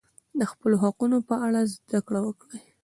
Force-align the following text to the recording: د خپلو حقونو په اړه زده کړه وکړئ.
د 0.39 0.41
خپلو 0.51 0.75
حقونو 0.83 1.17
په 1.29 1.35
اړه 1.45 1.61
زده 1.73 1.99
کړه 2.07 2.19
وکړئ. 2.23 2.61